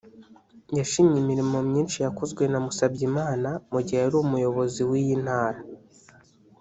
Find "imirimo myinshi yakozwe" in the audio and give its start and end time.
1.23-2.43